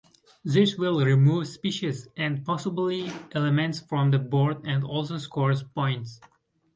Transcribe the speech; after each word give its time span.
This 0.43 0.79
will 0.79 1.05
remove 1.05 1.45
species 1.47 2.07
and 2.17 2.43
possibly 2.43 3.11
Elements 3.33 3.81
from 3.81 4.09
the 4.09 4.17
board 4.17 4.65
and 4.65 4.83
also 4.83 5.19
scores 5.19 5.61
points. 5.61 6.19